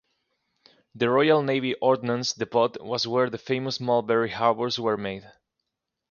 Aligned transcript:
The 0.95 1.11
Royal 1.11 1.43
Navy 1.43 1.75
Ordnance 1.75 2.33
Depot 2.33 2.71
was 2.79 3.05
where 3.05 3.29
the 3.29 3.37
famous 3.37 3.79
Mulberry 3.79 4.31
harbours 4.31 4.79
were 4.79 4.97
made. 4.97 5.31